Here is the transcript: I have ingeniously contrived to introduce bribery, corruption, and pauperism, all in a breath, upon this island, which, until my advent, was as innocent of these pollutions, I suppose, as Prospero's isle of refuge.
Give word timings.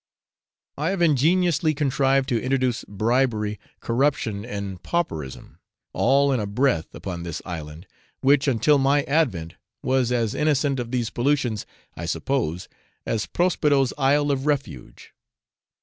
I 0.79 0.89
have 0.89 1.01
ingeniously 1.03 1.75
contrived 1.75 2.27
to 2.29 2.41
introduce 2.41 2.83
bribery, 2.87 3.59
corruption, 3.81 4.43
and 4.43 4.81
pauperism, 4.81 5.59
all 5.93 6.31
in 6.31 6.39
a 6.39 6.47
breath, 6.47 6.95
upon 6.95 7.21
this 7.21 7.39
island, 7.45 7.85
which, 8.21 8.47
until 8.47 8.79
my 8.79 9.03
advent, 9.03 9.57
was 9.83 10.11
as 10.11 10.33
innocent 10.33 10.79
of 10.79 10.89
these 10.89 11.11
pollutions, 11.11 11.67
I 11.95 12.07
suppose, 12.07 12.67
as 13.05 13.27
Prospero's 13.27 13.93
isle 13.95 14.31
of 14.31 14.47
refuge. 14.47 15.13